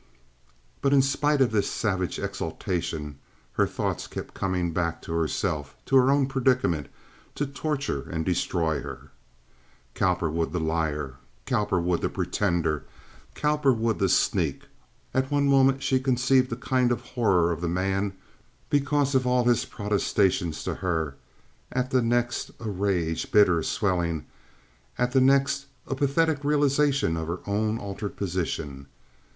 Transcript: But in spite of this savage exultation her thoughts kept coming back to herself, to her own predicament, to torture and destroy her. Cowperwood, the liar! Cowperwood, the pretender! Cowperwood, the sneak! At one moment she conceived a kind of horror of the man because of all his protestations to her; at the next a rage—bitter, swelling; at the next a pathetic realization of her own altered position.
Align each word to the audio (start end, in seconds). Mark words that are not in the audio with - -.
But 0.81 0.93
in 0.93 1.03
spite 1.03 1.41
of 1.41 1.51
this 1.51 1.69
savage 1.69 2.17
exultation 2.17 3.19
her 3.53 3.67
thoughts 3.67 4.07
kept 4.07 4.33
coming 4.33 4.73
back 4.73 4.99
to 5.03 5.13
herself, 5.13 5.75
to 5.85 5.95
her 5.95 6.09
own 6.09 6.25
predicament, 6.25 6.87
to 7.35 7.45
torture 7.45 8.09
and 8.09 8.25
destroy 8.25 8.81
her. 8.81 9.11
Cowperwood, 9.93 10.53
the 10.53 10.59
liar! 10.59 11.17
Cowperwood, 11.45 12.01
the 12.01 12.09
pretender! 12.09 12.83
Cowperwood, 13.35 13.99
the 13.99 14.09
sneak! 14.09 14.63
At 15.13 15.29
one 15.29 15.45
moment 15.45 15.83
she 15.83 15.99
conceived 15.99 16.51
a 16.51 16.55
kind 16.55 16.91
of 16.91 17.01
horror 17.01 17.51
of 17.51 17.61
the 17.61 17.69
man 17.69 18.13
because 18.71 19.13
of 19.13 19.27
all 19.27 19.43
his 19.43 19.65
protestations 19.65 20.63
to 20.63 20.73
her; 20.81 21.15
at 21.71 21.91
the 21.91 22.01
next 22.01 22.49
a 22.59 22.67
rage—bitter, 22.71 23.61
swelling; 23.61 24.25
at 24.97 25.11
the 25.11 25.21
next 25.21 25.67
a 25.85 25.93
pathetic 25.93 26.43
realization 26.43 27.15
of 27.15 27.27
her 27.27 27.41
own 27.45 27.77
altered 27.77 28.15
position. 28.17 28.87